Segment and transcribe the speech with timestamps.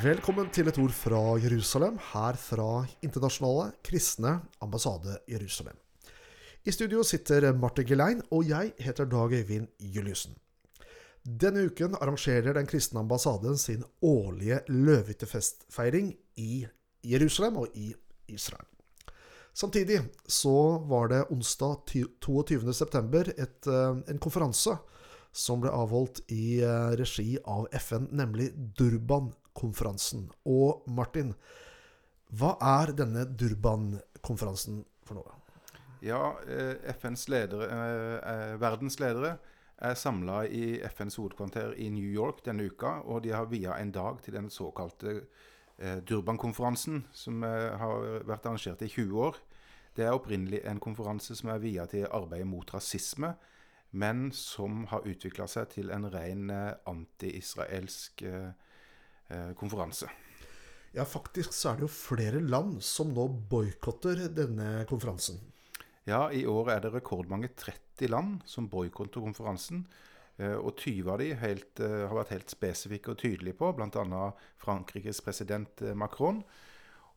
[0.00, 4.30] Velkommen til et ord fra Jerusalem, her fra Internasjonale kristne
[4.64, 5.76] ambassade Jerusalem.
[6.64, 10.32] I studio sitter Marte Gelein, og jeg heter Dag Øyvind Juliussen.
[11.24, 16.66] Denne uken arrangerer Den kristne ambassaden sin årlige løvehyttefestfeiring i
[17.04, 17.94] Jerusalem og i
[18.28, 18.66] Israel.
[19.52, 21.76] Samtidig så var det onsdag
[22.24, 24.10] 22.9.
[24.10, 24.78] en konferanse
[25.32, 28.50] som ble avholdt i eh, regi av FN, nemlig
[29.60, 30.30] Durban-konferansen.
[30.46, 31.34] Og Martin,
[32.30, 35.36] hva er denne Durban-konferansen for noe?
[36.02, 39.38] Ja, eh, FNs ledere, eh, verdens ledere
[39.78, 43.92] er samla i FNs hovedkvarter i New York denne uka, og de har via en
[43.92, 45.26] dag til den såkalte
[45.80, 49.36] Durban-konferansen, som har vært arrangert i 20 år.
[49.96, 53.34] Det er opprinnelig en konferanse som er via til arbeidet mot rasisme,
[53.90, 58.50] men som har utvikla seg til en ren eh, anti-israelsk konferanse eh,
[59.58, 60.08] konferanse.
[60.96, 65.38] Ja, faktisk så er det jo flere land som nå boikotter denne konferansen.
[66.08, 69.84] Ja, i år er det rekordmange 30 land som boikotter konferansen.
[70.40, 74.22] Og 20 av de helt, har vært helt spesifikke og tydelige på, bl.a.
[74.58, 76.40] Frankrikes president Macron,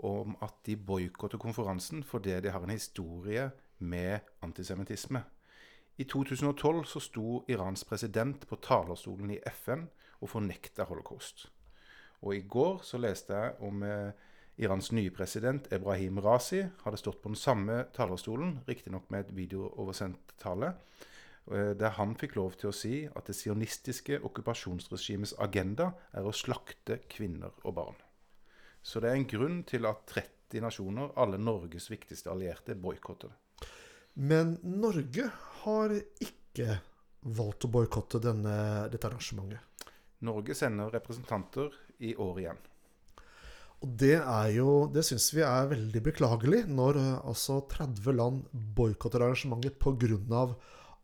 [0.00, 5.22] om at de boikotter konferansen fordi de har en historie med antisemittisme.
[6.00, 9.84] I 2012 så sto Irans president på talerstolen i FN
[10.24, 11.50] og fornekta holocaust.
[12.20, 14.10] Og i går så leste jeg om eh,
[14.60, 20.34] Irans nye president Ebrahim Razi hadde stått på den samme talerstolen, riktignok med et videooversendt
[20.42, 20.74] tale,
[21.48, 26.36] eh, der han fikk lov til å si at det sionistiske okkupasjonsregimets agenda er å
[26.36, 27.98] slakte kvinner og barn.
[28.82, 33.68] Så det er en grunn til at 30 nasjoner, alle Norges viktigste allierte, boikotter det.
[34.20, 35.28] Men Norge
[35.62, 36.80] har ikke
[37.20, 39.60] valgt å boikotte dette arrangementet.
[40.26, 42.60] Norge sender representanter i år igjen.
[43.80, 49.24] Og Det er jo, det syns vi er veldig beklagelig, når altså 30 land boikotter
[49.24, 50.44] arrangementet pga.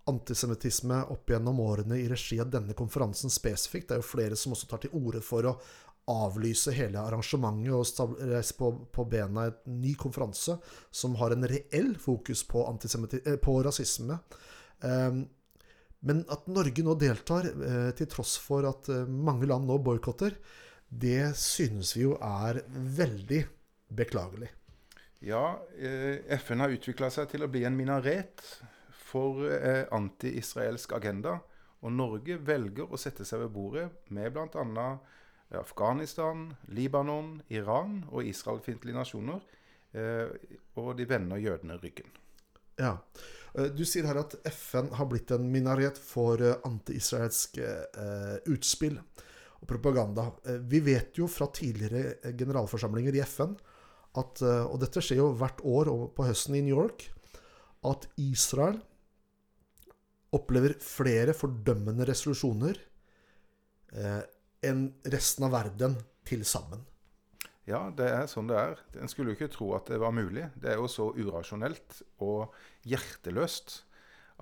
[0.06, 3.88] antisemittisme opp gjennom årene i regi av denne konferansen spesifikt.
[3.88, 5.56] Det er jo flere som også tar til orde for å
[6.06, 10.54] avlyse hele arrangementet og reise på, på bena et ny konferanse
[10.94, 12.62] som har en reell fokus på,
[13.24, 14.20] eh, på rasisme.
[14.80, 15.24] Um,
[16.06, 20.36] men at Norge nå deltar, eh, til tross for at eh, mange land nå boikotter,
[20.88, 23.42] det synes vi jo er veldig
[23.96, 24.52] beklagelig.
[25.26, 25.58] Ja,
[26.44, 28.42] FN har utvikla seg til å bli en minaret
[29.08, 29.40] for
[29.96, 31.38] anti-israelsk agenda.
[31.82, 34.88] Og Norge velger å sette seg ved bordet med bl.a.
[35.54, 39.42] Afghanistan, Libanon, Iran og israelfiendtlige nasjoner.
[39.96, 40.28] Eh,
[40.76, 42.08] og de vender jødene ryggen.
[42.80, 42.96] Ja.
[43.54, 47.70] Eh, du sier her at FN har blitt en minaret for eh, anti-israelske
[48.52, 48.98] utspill
[49.60, 50.28] og propaganda.
[50.68, 53.54] Vi vet jo fra tidligere generalforsamlinger i FN
[54.16, 57.08] at, og dette skjer jo hvert år på høsten i New York,
[57.86, 58.78] at Israel
[60.36, 62.80] opplever flere fordømmende resolusjoner
[64.66, 65.96] enn resten av verden
[66.26, 66.82] til sammen.
[67.66, 68.80] Ja, det er sånn det er.
[69.02, 70.44] En skulle jo ikke tro at det var mulig.
[70.54, 72.54] Det er jo så urasjonelt og
[72.86, 73.80] hjerteløst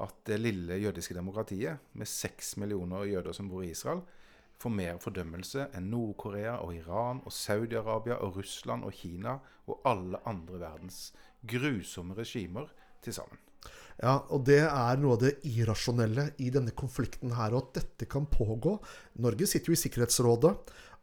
[0.04, 4.02] at det lille jødiske demokratiet, med seks millioner jøder som bor i Israel,
[4.62, 9.38] får mer fordømmelse enn Nord-Korea og Iran og Saudi-Arabia og Russland og Kina
[9.68, 11.08] og alle andre verdens
[11.48, 12.70] grusomme regimer
[13.04, 13.40] til sammen.
[14.02, 18.08] Ja, og det er noe av det irrasjonelle i denne konflikten her, og at dette
[18.10, 18.76] kan pågå.
[19.22, 20.54] Norge sitter jo i Sikkerhetsrådet,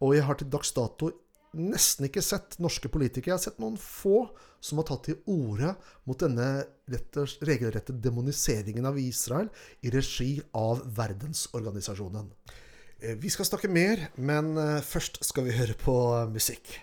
[0.02, 1.12] og jeg har til dags dato
[1.58, 3.34] nesten ikke sett norske politikere.
[3.34, 4.26] Jeg har sett noen få
[4.64, 5.74] som har tatt til orde
[6.08, 6.48] mot denne
[6.92, 9.50] regelrette demoniseringen av Israel
[9.84, 12.30] i regi av verdensorganisasjonen.
[13.02, 15.96] Eh, vi skal snakke mer, men eh, først skal vi høre på
[16.30, 16.76] musikk.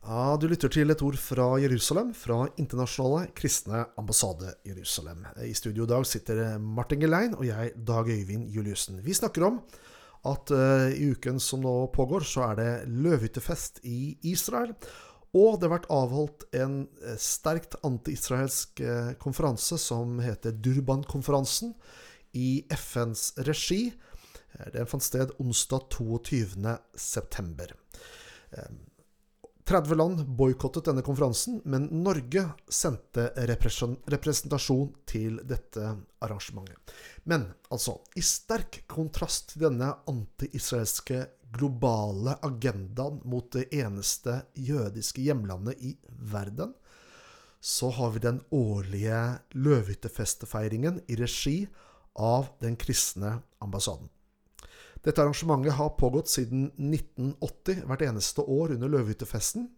[0.00, 5.26] Ja, Du lytter til et ord fra Jerusalem, fra Internasjonale kristne ambassade Jerusalem.
[5.44, 9.04] I studio i dag sitter Martin Gelein og jeg, Dag Øyvind Juliussen.
[9.04, 9.60] Vi snakker om
[10.24, 14.72] at uh, i uken som nå pågår, så er det løvhyttefest i Israel.
[15.36, 21.74] Og det har vært avholdt en uh, sterkt anti-israelsk uh, konferanse som heter Durban-konferansen,
[22.32, 23.92] i FNs regi.
[24.72, 27.74] Den fant sted onsdag 22.9.
[29.70, 33.28] 30 land boikottet denne konferansen, men Norge sendte
[34.10, 36.90] representasjon til dette arrangementet.
[37.30, 41.22] Men altså, i sterk kontrast til denne anti-israelske
[41.54, 46.74] globale agendaen mot det eneste jødiske hjemlandet i verden,
[47.60, 49.22] så har vi den årlige
[49.54, 51.58] løvhyttefestefeiringen i regi
[52.18, 54.10] av den kristne ambassaden.
[55.04, 59.68] Dette arrangementet har pågått siden 1980, hvert eneste år under Løvehyttefesten.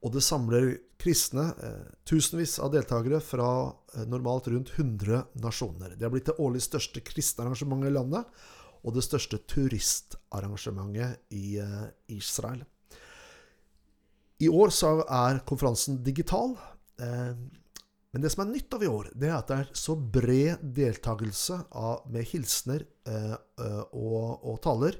[0.00, 3.50] Og det samler kristne, eh, tusenvis av deltakere fra
[3.94, 5.94] eh, normalt rundt 100 nasjoner.
[5.96, 8.40] Det har blitt det årlig største kristne arrangementet i landet,
[8.80, 11.86] og det største turistarrangementet i eh,
[12.16, 12.64] Israel.
[14.40, 14.72] I år
[15.04, 16.54] er konferansen digital.
[18.10, 20.62] Men det som er nytt av i år, det er at det er så bred
[20.74, 24.98] deltakelse av, med hilsener eh, eh, og, og, taler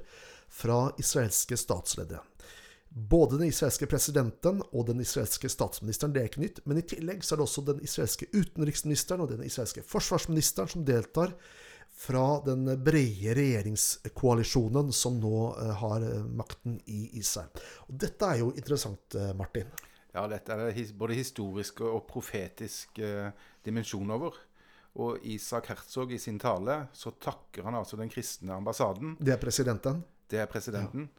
[0.51, 2.23] fra israelske statsledere.
[2.91, 6.63] Både den israelske presidenten og den israelske statsministeren, det er ikke nytt.
[6.67, 10.87] Men i tillegg så er det også den israelske utenriksministeren og den israelske forsvarsministeren som
[10.87, 11.35] deltar
[12.01, 17.51] fra den brede regjeringskoalisjonen som nå eh, har eh, makten i Israel.
[17.91, 19.67] Og dette er jo interessant, Martin.
[20.11, 24.35] Ja, dette er det både historiske og profetiske eh, dimensjon over.
[24.99, 29.15] Og Isak Herzog i sin tale så takker han altså den kristne ambassaden.
[29.19, 30.03] Det er presidenten?
[30.27, 31.07] Det er presidenten.
[31.07, 31.17] Ja.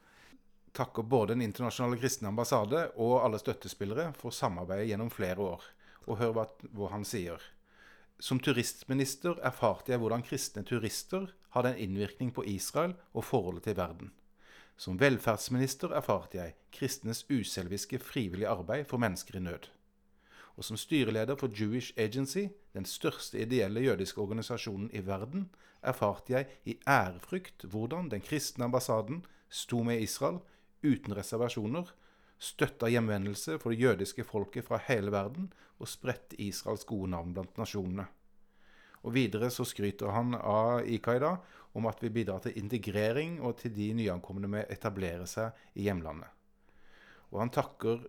[0.77, 5.65] Takker både Den internasjonale kristne ambassade og alle støttespillere for samarbeidet gjennom flere år.
[6.09, 7.41] Og hør hva, hva han sier.
[8.23, 13.77] Som turistminister erfarte jeg hvordan kristne turister hadde en innvirkning på Israel og forholdet til
[13.77, 14.13] verden.
[14.83, 19.69] Som velferdsminister erfarte jeg kristnes uselviske frivillige arbeid for mennesker i nød.
[20.59, 25.45] Og som styreleder for Jewish Agency, den største ideelle jødiske organisasjonen i verden,
[25.83, 30.41] erfarte jeg i ærefrykt hvordan den kristne ambassaden sto med Israel
[30.83, 31.95] uten reservasjoner,
[32.39, 37.55] støtta hjemvendelse for det jødiske folket fra hele verden og spredte Israels gode navn blant
[37.59, 38.09] nasjonene.
[39.03, 41.37] Og Videre så skryter han av IKAI da
[41.79, 45.87] om at vi bidrar til integrering og til de nyankomne med å etablere seg i
[45.87, 46.29] hjemlandet.
[47.33, 48.05] Og han takker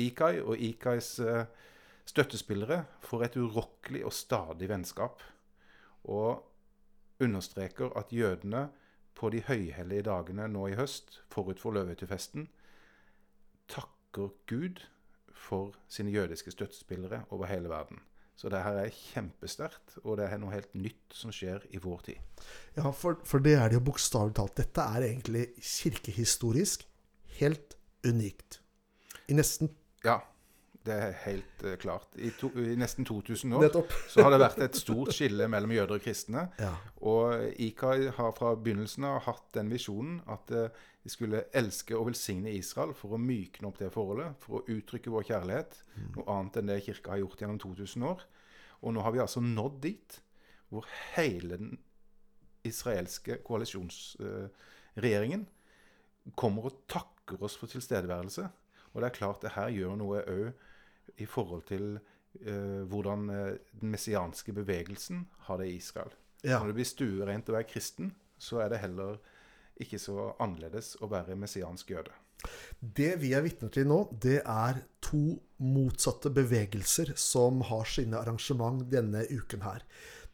[0.00, 1.44] IKAI og IKAIs eh,
[2.08, 5.20] støttespillere for et urokkelig og stadig vennskap.
[6.08, 6.40] Og
[7.22, 8.70] understreker at jødene
[9.14, 12.48] på de høyhellige dagene nå i høst, forut for løvehyttefesten,
[13.68, 14.82] takker Gud
[15.32, 18.00] for sine jødiske støttespillere over hele verden.
[18.36, 22.00] Så det her er kjempesterkt, og det er noe helt nytt som skjer i vår
[22.08, 22.46] tid.
[22.78, 24.56] Ja, for, for det er det jo bokstavelig talt.
[24.58, 26.86] Dette er egentlig kirkehistorisk
[27.38, 27.76] helt
[28.08, 28.60] unikt.
[29.30, 29.70] I nesten
[30.02, 30.18] Ja,
[30.86, 32.08] det er helt uh, klart.
[32.16, 33.68] I, to, I, nesten 2000 år
[34.10, 36.48] så har det vært et stort skille mellom jøder og kristne.
[36.58, 36.72] Ja.
[37.08, 40.68] Og IKAI har fra begynnelsen av hatt den visjonen at uh,
[41.02, 45.10] vi skulle elske og velsigne Israel for å mykne opp det forholdet, for å uttrykke
[45.14, 45.72] vår kjærlighet.
[45.94, 46.10] Mm.
[46.16, 48.20] Noe annet enn det kirka har gjort gjennom 2000 år.
[48.82, 50.10] Og nå har vi altså nådd dit
[50.72, 50.84] hvor
[51.14, 51.72] hele den
[52.66, 55.50] israelske koalisjonsregjeringen uh,
[56.38, 58.44] kommer og takker oss for tilstedeværelse.
[58.92, 60.68] Og det er klart det her gjør noe òg
[61.20, 66.12] i forhold til uh, hvordan uh, den messianske bevegelsen har det i Israel.
[66.42, 66.58] Ja.
[66.58, 69.20] Når det blir stuereint å være kristen, så er det heller
[69.82, 72.14] ikke så annerledes å være messiansk jøde.
[72.80, 78.82] Det vi er vitner til nå, det er to motsatte bevegelser som har sine arrangement
[78.90, 79.84] denne uken her.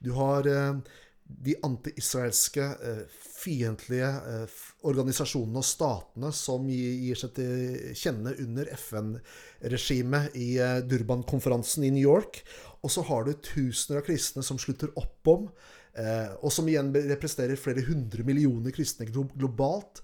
[0.01, 0.81] Du har eh,
[1.29, 3.03] de anti-israelske, eh,
[3.39, 11.85] fiendtlige eh, organisasjonene og statene som gir seg til kjenne under FN-regimet i eh, Durban-konferansen
[11.85, 12.41] i New York.
[12.81, 15.51] Og så har du tusener av kristne som slutter opp om
[15.99, 19.99] og som igjen representerer flere hundre millioner kristne globalt,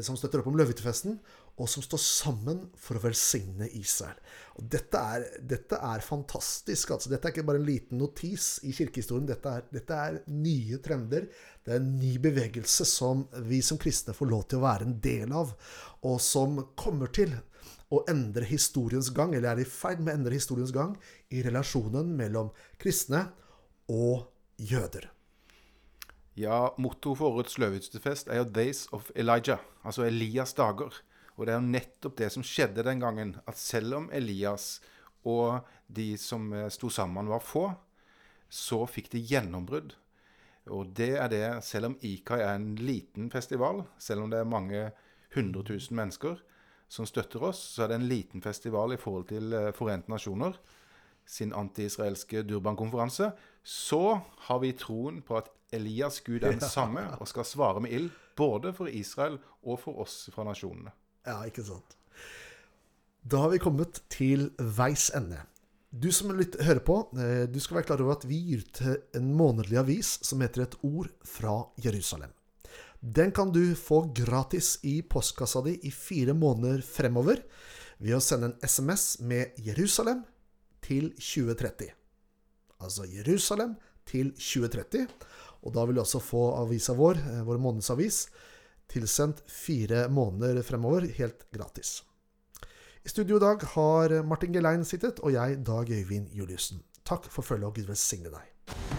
[0.00, 1.18] som støtter opp om løvehyttefesten,
[1.54, 4.16] og som står sammen for å velsigne Israel.
[4.58, 6.90] Og dette er, dette er fantastisk.
[6.90, 9.28] altså Dette er ikke bare en liten notis i kirkehistorien.
[9.28, 11.28] Dette er, dette er nye trender.
[11.62, 14.98] Det er en ny bevegelse som vi som kristne får lov til å være en
[15.04, 15.54] del av,
[16.02, 17.36] og som kommer til
[17.94, 20.96] å endre historiens gang, eller er i ferd med å endre historiens gang,
[21.30, 22.50] i relasjonen mellom
[22.82, 23.28] kristne
[23.92, 24.26] og
[24.58, 25.10] jøder.
[26.34, 30.90] Ja, mottoet for årets løvhyttefest er jo 'Days of Elijah', altså Elias dager.
[31.34, 33.34] Og det er jo nettopp det som skjedde den gangen.
[33.50, 34.78] At selv om Elias
[35.24, 37.68] og de som eh, sto sammen, var få,
[38.48, 39.96] så fikk de gjennombrudd.
[40.72, 44.48] Og det er det, selv om IKAI er en liten festival, selv om det er
[44.48, 44.86] mange
[45.34, 46.38] hundre tusen mennesker
[46.88, 50.56] som støtter oss, så er det en liten festival i forhold til eh, Forente nasjoner
[51.26, 53.30] sin anti-israelske Durban-konferanse,
[53.64, 57.96] så har vi troen på at Elias Gud er den samme og skal svare med
[57.96, 60.92] ild, både for Israel og for oss fra nasjonene.
[61.24, 61.96] Ja, ikke sant.
[63.24, 65.40] Da har vi kommet til veis ende.
[65.94, 68.96] Du som lytter, hører på, eh, du skal være klar over at vi gir til
[69.14, 72.32] en månedlig avis som heter Et ord fra Jerusalem.
[73.00, 77.42] Den kan du få gratis i postkassa di i fire måneder fremover
[78.00, 80.24] ved å sende en SMS med Jerusalem
[80.82, 81.92] til 2030.
[82.80, 85.06] Altså Jerusalem til 2030.
[85.64, 88.28] Og da vil du også få avisa vår, eh, vår månedsavis,
[88.90, 92.02] tilsendt fire måneder fremover, helt gratis.
[93.04, 96.80] I studio i dag har Martin Gelein sittet, og jeg, Dag Øyvind Juliussen.
[97.04, 98.93] Takk for følget, og Gud velsigne deg.